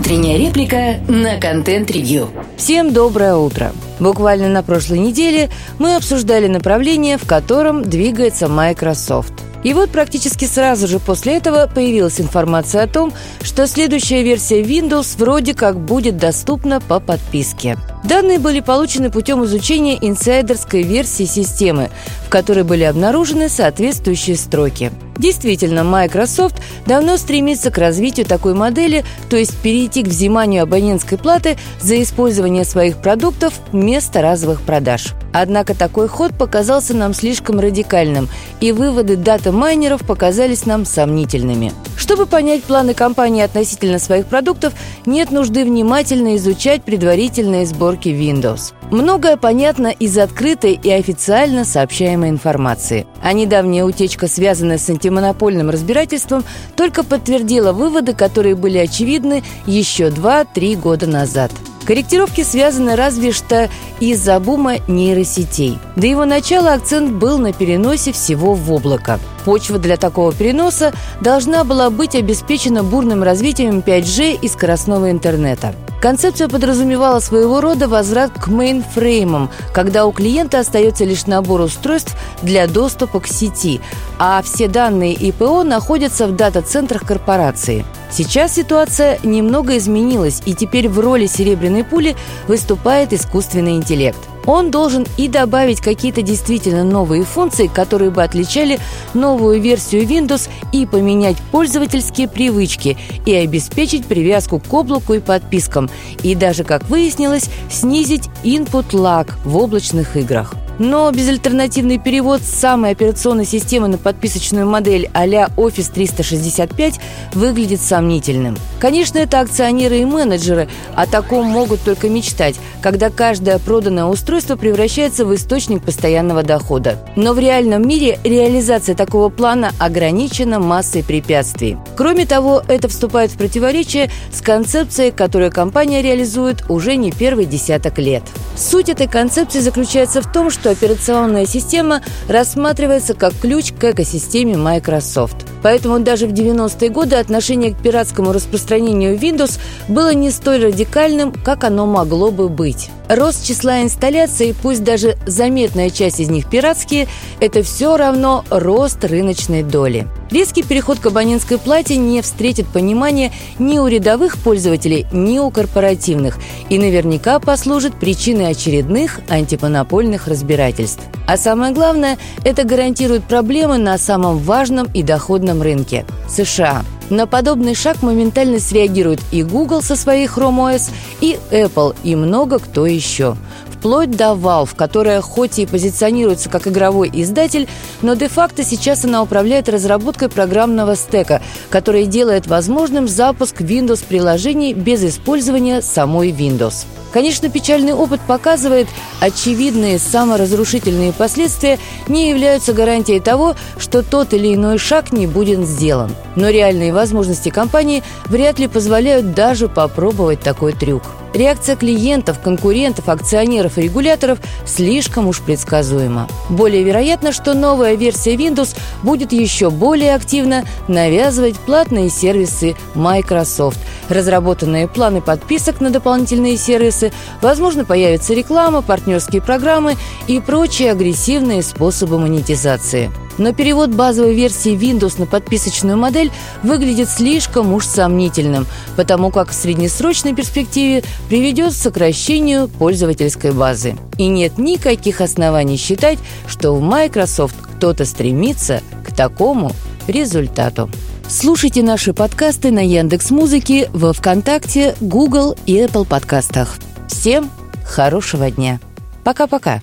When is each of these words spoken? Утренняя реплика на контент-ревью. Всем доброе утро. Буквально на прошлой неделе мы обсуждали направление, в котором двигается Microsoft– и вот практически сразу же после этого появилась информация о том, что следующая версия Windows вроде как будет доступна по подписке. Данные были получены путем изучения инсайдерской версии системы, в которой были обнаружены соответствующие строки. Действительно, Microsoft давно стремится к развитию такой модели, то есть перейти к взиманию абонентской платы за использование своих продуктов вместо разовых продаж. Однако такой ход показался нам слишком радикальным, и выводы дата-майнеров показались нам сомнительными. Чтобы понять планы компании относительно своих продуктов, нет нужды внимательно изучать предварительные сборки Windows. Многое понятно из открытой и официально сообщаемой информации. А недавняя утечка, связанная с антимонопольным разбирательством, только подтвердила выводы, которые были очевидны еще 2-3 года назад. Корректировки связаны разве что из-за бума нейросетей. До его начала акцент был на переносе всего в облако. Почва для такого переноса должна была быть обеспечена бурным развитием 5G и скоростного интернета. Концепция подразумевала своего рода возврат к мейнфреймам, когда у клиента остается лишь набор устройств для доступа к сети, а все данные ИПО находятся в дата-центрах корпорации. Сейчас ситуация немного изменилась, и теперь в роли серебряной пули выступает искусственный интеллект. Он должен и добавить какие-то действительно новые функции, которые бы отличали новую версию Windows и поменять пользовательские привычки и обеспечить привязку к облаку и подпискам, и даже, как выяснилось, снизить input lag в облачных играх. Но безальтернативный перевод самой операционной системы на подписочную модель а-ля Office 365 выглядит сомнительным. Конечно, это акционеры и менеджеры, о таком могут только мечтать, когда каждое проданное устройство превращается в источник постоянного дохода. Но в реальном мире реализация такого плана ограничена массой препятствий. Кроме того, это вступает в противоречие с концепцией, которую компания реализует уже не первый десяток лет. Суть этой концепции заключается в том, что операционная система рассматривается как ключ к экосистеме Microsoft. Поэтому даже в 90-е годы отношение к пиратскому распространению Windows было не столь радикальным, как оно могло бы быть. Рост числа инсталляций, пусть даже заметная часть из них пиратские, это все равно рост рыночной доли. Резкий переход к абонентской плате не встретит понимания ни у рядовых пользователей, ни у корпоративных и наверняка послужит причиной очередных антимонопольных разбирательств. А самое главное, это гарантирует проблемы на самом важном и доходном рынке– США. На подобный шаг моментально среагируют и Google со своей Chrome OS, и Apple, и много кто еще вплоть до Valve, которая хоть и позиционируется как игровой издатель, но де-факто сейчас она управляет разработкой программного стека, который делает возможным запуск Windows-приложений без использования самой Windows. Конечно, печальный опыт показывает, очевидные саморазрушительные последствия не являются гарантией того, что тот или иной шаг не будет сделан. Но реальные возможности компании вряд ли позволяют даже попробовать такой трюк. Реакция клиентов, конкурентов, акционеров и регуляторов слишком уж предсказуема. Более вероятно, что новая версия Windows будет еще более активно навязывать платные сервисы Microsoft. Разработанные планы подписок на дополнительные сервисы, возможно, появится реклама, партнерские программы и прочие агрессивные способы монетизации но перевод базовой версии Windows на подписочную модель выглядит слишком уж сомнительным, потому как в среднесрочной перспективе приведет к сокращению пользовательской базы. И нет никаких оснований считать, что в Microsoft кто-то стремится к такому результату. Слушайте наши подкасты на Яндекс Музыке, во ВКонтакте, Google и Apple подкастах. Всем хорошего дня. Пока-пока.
Утренняя 0.00 0.38
реплика 0.38 0.94
на 1.08 1.38
контент-ревью. 1.38 2.30
Всем 2.56 2.94
доброе 2.94 3.36
утро. 3.36 3.72
Буквально 3.98 4.48
на 4.48 4.62
прошлой 4.62 4.98
неделе 4.98 5.50
мы 5.78 5.94
обсуждали 5.94 6.46
направление, 6.46 7.18
в 7.18 7.26
котором 7.26 7.82
двигается 7.84 8.46
Microsoft– 8.46 9.34
и 9.62 9.74
вот 9.74 9.90
практически 9.90 10.44
сразу 10.44 10.86
же 10.86 10.98
после 10.98 11.36
этого 11.36 11.70
появилась 11.72 12.20
информация 12.20 12.84
о 12.84 12.86
том, 12.86 13.12
что 13.42 13.66
следующая 13.66 14.22
версия 14.22 14.62
Windows 14.62 15.18
вроде 15.18 15.54
как 15.54 15.78
будет 15.78 16.16
доступна 16.16 16.80
по 16.80 17.00
подписке. 17.00 17.76
Данные 18.04 18.38
были 18.38 18.60
получены 18.60 19.10
путем 19.10 19.44
изучения 19.44 19.98
инсайдерской 20.00 20.82
версии 20.82 21.24
системы, 21.24 21.90
в 22.26 22.30
которой 22.30 22.64
были 22.64 22.84
обнаружены 22.84 23.48
соответствующие 23.48 24.36
строки. 24.36 24.90
Действительно, 25.18 25.84
Microsoft 25.84 26.56
давно 26.86 27.18
стремится 27.18 27.70
к 27.70 27.76
развитию 27.76 28.24
такой 28.24 28.54
модели, 28.54 29.04
то 29.28 29.36
есть 29.36 29.54
перейти 29.58 30.02
к 30.02 30.08
взиманию 30.08 30.62
абонентской 30.62 31.18
платы 31.18 31.58
за 31.78 32.02
использование 32.02 32.64
своих 32.64 32.96
продуктов 32.96 33.52
вместо 33.70 34.22
разовых 34.22 34.62
продаж. 34.62 35.14
Однако 35.32 35.74
такой 35.74 36.08
ход 36.08 36.36
показался 36.36 36.94
нам 36.94 37.14
слишком 37.14 37.60
радикальным, 37.60 38.28
и 38.60 38.72
выводы 38.72 39.16
дата-майнеров 39.16 40.04
показались 40.04 40.66
нам 40.66 40.84
сомнительными. 40.84 41.72
Чтобы 41.96 42.26
понять 42.26 42.64
планы 42.64 42.94
компании 42.94 43.42
относительно 43.42 43.98
своих 43.98 44.26
продуктов, 44.26 44.72
нет 45.06 45.30
нужды 45.30 45.64
внимательно 45.64 46.36
изучать 46.36 46.82
предварительные 46.82 47.66
сборки 47.66 48.08
Windows. 48.08 48.72
Многое 48.90 49.36
понятно 49.36 49.88
из 49.88 50.18
открытой 50.18 50.72
и 50.82 50.90
официально 50.90 51.64
сообщаемой 51.64 52.30
информации. 52.30 53.06
А 53.22 53.32
недавняя 53.32 53.84
утечка, 53.84 54.26
связанная 54.26 54.78
с 54.78 54.90
антимонопольным 54.90 55.70
разбирательством, 55.70 56.42
только 56.74 57.04
подтвердила 57.04 57.72
выводы, 57.72 58.14
которые 58.14 58.56
были 58.56 58.78
очевидны 58.78 59.44
еще 59.66 60.08
2-3 60.08 60.76
года 60.76 61.06
назад. 61.06 61.52
Корректировки 61.84 62.42
связаны 62.42 62.94
разве 62.94 63.32
что 63.32 63.68
из-за 64.00 64.38
бума 64.38 64.76
нейросетей. 64.86 65.78
До 65.96 66.06
его 66.06 66.24
начала 66.24 66.74
акцент 66.74 67.12
был 67.12 67.38
на 67.38 67.52
переносе 67.52 68.12
всего 68.12 68.54
в 68.54 68.70
облако. 68.72 69.18
Почва 69.44 69.78
для 69.78 69.96
такого 69.96 70.32
переноса 70.32 70.92
должна 71.20 71.64
была 71.64 71.90
быть 71.90 72.14
обеспечена 72.14 72.82
бурным 72.84 73.22
развитием 73.22 73.80
5G 73.80 74.38
и 74.40 74.48
скоростного 74.48 75.10
интернета. 75.10 75.74
Концепция 76.00 76.48
подразумевала 76.48 77.20
своего 77.20 77.60
рода 77.60 77.86
возврат 77.86 78.32
к 78.32 78.46
мейнфреймам, 78.48 79.50
когда 79.74 80.06
у 80.06 80.12
клиента 80.12 80.58
остается 80.58 81.04
лишь 81.04 81.26
набор 81.26 81.60
устройств 81.60 82.16
для 82.40 82.66
доступа 82.66 83.20
к 83.20 83.26
сети, 83.26 83.82
а 84.18 84.40
все 84.42 84.66
данные 84.66 85.12
ИПО 85.12 85.62
находятся 85.62 86.26
в 86.26 86.34
дата-центрах 86.34 87.06
корпорации. 87.06 87.84
Сейчас 88.10 88.54
ситуация 88.54 89.18
немного 89.22 89.76
изменилась, 89.76 90.40
и 90.46 90.54
теперь 90.54 90.88
в 90.88 90.98
роли 90.98 91.26
серебряной 91.26 91.84
пули 91.84 92.16
выступает 92.48 93.12
искусственный 93.12 93.76
интеллект. 93.76 94.29
Он 94.46 94.70
должен 94.70 95.06
и 95.16 95.28
добавить 95.28 95.80
какие-то 95.80 96.22
действительно 96.22 96.84
новые 96.84 97.24
функции, 97.24 97.66
которые 97.66 98.10
бы 98.10 98.22
отличали 98.22 98.78
новую 99.14 99.60
версию 99.60 100.02
Windows 100.02 100.48
и 100.72 100.86
поменять 100.86 101.36
пользовательские 101.50 102.28
привычки 102.28 102.96
и 103.26 103.34
обеспечить 103.34 104.06
привязку 104.06 104.58
к 104.58 104.72
облаку 104.72 105.14
и 105.14 105.20
подпискам, 105.20 105.90
и 106.22 106.34
даже, 106.34 106.64
как 106.64 106.88
выяснилось, 106.88 107.48
снизить 107.70 108.28
input 108.42 108.90
lag 108.92 109.30
в 109.44 109.56
облачных 109.56 110.16
играх. 110.16 110.54
Но 110.80 111.10
безальтернативный 111.10 111.98
перевод 111.98 112.40
самой 112.42 112.92
операционной 112.92 113.44
системы 113.44 113.86
на 113.86 113.98
подписочную 113.98 114.66
модель 114.66 115.10
а-ля 115.12 115.50
Office 115.58 115.92
365 115.92 116.98
выглядит 117.34 117.82
сомнительным. 117.82 118.56
Конечно, 118.78 119.18
это 119.18 119.40
акционеры 119.40 119.98
и 119.98 120.06
менеджеры, 120.06 120.70
о 120.94 121.06
таком 121.06 121.44
могут 121.44 121.82
только 121.82 122.08
мечтать, 122.08 122.54
когда 122.80 123.10
каждое 123.10 123.58
проданное 123.58 124.06
устройство 124.06 124.56
превращается 124.56 125.26
в 125.26 125.34
источник 125.34 125.82
постоянного 125.82 126.42
дохода. 126.42 126.96
Но 127.14 127.34
в 127.34 127.38
реальном 127.38 127.86
мире 127.86 128.18
реализация 128.24 128.94
такого 128.94 129.28
плана 129.28 129.72
ограничена 129.78 130.60
массой 130.60 131.04
препятствий. 131.04 131.76
Кроме 131.94 132.24
того, 132.24 132.62
это 132.68 132.88
вступает 132.88 133.32
в 133.32 133.36
противоречие 133.36 134.10
с 134.32 134.40
концепцией, 134.40 135.10
которую 135.10 135.52
компания 135.52 136.00
реализует 136.00 136.64
уже 136.70 136.96
не 136.96 137.12
первый 137.12 137.44
десяток 137.44 137.98
лет. 137.98 138.22
Суть 138.60 138.90
этой 138.90 139.08
концепции 139.08 139.60
заключается 139.60 140.20
в 140.20 140.30
том, 140.30 140.50
что 140.50 140.68
операционная 140.70 141.46
система 141.46 142.02
рассматривается 142.28 143.14
как 143.14 143.32
ключ 143.34 143.72
к 143.72 143.82
экосистеме 143.82 144.58
Microsoft. 144.58 145.46
Поэтому 145.62 145.98
даже 146.00 146.26
в 146.26 146.34
90-е 146.34 146.90
годы 146.90 147.16
отношение 147.16 147.74
к 147.74 147.78
пиратскому 147.78 148.32
распространению 148.32 149.16
Windows 149.16 149.58
было 149.88 150.12
не 150.12 150.30
столь 150.30 150.66
радикальным, 150.66 151.32
как 151.32 151.64
оно 151.64 151.86
могло 151.86 152.30
бы 152.30 152.50
быть. 152.50 152.90
Рост 153.10 153.44
числа 153.44 153.82
инсталляций, 153.82 154.54
пусть 154.62 154.84
даже 154.84 155.18
заметная 155.26 155.90
часть 155.90 156.20
из 156.20 156.30
них 156.30 156.48
пиратские, 156.48 157.08
это 157.40 157.64
все 157.64 157.96
равно 157.96 158.44
рост 158.50 159.04
рыночной 159.04 159.64
доли. 159.64 160.06
Резкий 160.30 160.62
переход 160.62 161.00
к 161.00 161.06
абонентской 161.06 161.58
плате 161.58 161.96
не 161.96 162.22
встретит 162.22 162.68
понимания 162.68 163.32
ни 163.58 163.80
у 163.80 163.88
рядовых 163.88 164.38
пользователей, 164.38 165.08
ни 165.10 165.40
у 165.40 165.50
корпоративных 165.50 166.38
и 166.68 166.78
наверняка 166.78 167.40
послужит 167.40 167.98
причиной 167.98 168.46
очередных 168.46 169.18
антимонопольных 169.28 170.28
разбирательств. 170.28 171.02
А 171.30 171.36
самое 171.36 171.72
главное, 171.72 172.18
это 172.42 172.64
гарантирует 172.64 173.22
проблемы 173.22 173.78
на 173.78 173.98
самом 173.98 174.38
важном 174.38 174.88
и 174.92 175.04
доходном 175.04 175.62
рынке– 175.62 176.04
США. 176.28 176.82
На 177.08 177.28
подобный 177.28 177.76
шаг 177.76 178.02
моментально 178.02 178.58
среагируют 178.58 179.20
и 179.30 179.44
Google 179.44 179.80
со 179.80 179.94
своей 179.94 180.26
Chrome 180.26 180.74
OS, 180.74 180.90
и 181.20 181.38
Apple, 181.52 181.94
и 182.02 182.16
много 182.16 182.58
кто 182.58 182.84
еще 182.84 183.36
вплоть 183.70 184.10
до 184.10 184.32
Valve, 184.32 184.74
которая 184.74 185.20
хоть 185.20 185.60
и 185.60 185.66
позиционируется 185.66 186.50
как 186.50 186.66
игровой 186.66 187.08
издатель, 187.12 187.68
но 188.02 188.14
де-факто 188.14 188.64
сейчас 188.64 189.04
она 189.04 189.22
управляет 189.22 189.68
разработкой 189.68 190.30
программного 190.30 190.96
стека, 190.96 191.40
который 191.70 192.06
делает 192.06 192.48
возможным 192.48 193.06
запуск 193.06 193.60
Windows-приложений 193.60 194.74
без 194.74 195.04
использования 195.04 195.80
самой 195.80 196.30
Windows. 196.30 196.86
Конечно, 197.12 197.50
печальный 197.50 197.92
опыт 197.92 198.20
показывает, 198.20 198.86
очевидные 199.20 199.98
саморазрушительные 199.98 201.12
последствия 201.12 201.78
не 202.06 202.30
являются 202.30 202.72
гарантией 202.72 203.20
того, 203.20 203.56
что 203.78 204.02
тот 204.02 204.32
или 204.32 204.54
иной 204.54 204.78
шаг 204.78 205.12
не 205.12 205.26
будет 205.26 205.66
сделан. 205.66 206.14
Но 206.36 206.48
реальные 206.48 206.92
возможности 206.92 207.48
компании 207.48 208.02
вряд 208.26 208.58
ли 208.58 208.68
позволяют 208.68 209.34
даже 209.34 209.68
попробовать 209.68 210.40
такой 210.40 210.72
трюк. 210.72 211.02
Реакция 211.32 211.76
клиентов, 211.76 212.40
конкурентов, 212.40 213.08
акционеров 213.08 213.78
и 213.78 213.82
регуляторов 213.82 214.40
слишком 214.66 215.28
уж 215.28 215.40
предсказуема. 215.40 216.28
Более 216.48 216.82
вероятно, 216.82 217.32
что 217.32 217.54
новая 217.54 217.94
версия 217.94 218.34
Windows 218.34 218.76
будет 219.04 219.32
еще 219.32 219.70
более 219.70 220.16
активно 220.16 220.64
навязывать 220.88 221.56
платные 221.56 222.10
сервисы 222.10 222.74
Microsoft. 222.94 223.78
Разработанные 224.08 224.88
планы 224.88 225.20
подписок 225.20 225.80
на 225.80 225.90
дополнительные 225.90 226.56
сервисы, 226.56 226.99
возможно, 227.40 227.84
появится 227.84 228.34
реклама, 228.34 228.82
партнерские 228.82 229.42
программы 229.42 229.96
и 230.28 230.40
прочие 230.40 230.92
агрессивные 230.92 231.62
способы 231.62 232.18
монетизации 232.18 233.10
но 233.40 233.52
перевод 233.54 233.90
базовой 233.90 234.34
версии 234.34 234.76
Windows 234.76 235.18
на 235.18 235.26
подписочную 235.26 235.96
модель 235.96 236.30
выглядит 236.62 237.08
слишком 237.08 237.72
уж 237.72 237.86
сомнительным, 237.86 238.66
потому 238.96 239.30
как 239.30 239.50
в 239.50 239.54
среднесрочной 239.54 240.34
перспективе 240.34 241.02
приведет 241.28 241.72
к 241.72 241.76
сокращению 241.76 242.68
пользовательской 242.68 243.52
базы. 243.52 243.96
И 244.18 244.28
нет 244.28 244.58
никаких 244.58 245.20
оснований 245.22 245.78
считать, 245.78 246.18
что 246.46 246.74
в 246.74 246.82
Microsoft 246.82 247.56
кто-то 247.76 248.04
стремится 248.04 248.82
к 249.04 249.14
такому 249.14 249.72
результату. 250.06 250.90
Слушайте 251.26 251.82
наши 251.82 252.12
подкасты 252.12 252.70
на 252.70 252.84
Яндекс 252.84 253.30
Музыке, 253.30 253.88
во 253.92 254.12
ВКонтакте, 254.12 254.96
Google 255.00 255.56
и 255.64 255.76
Apple 255.76 256.06
подкастах. 256.06 256.76
Всем 257.10 257.50
хорошего 257.84 258.50
дня. 258.52 258.78
Пока-пока. 259.24 259.78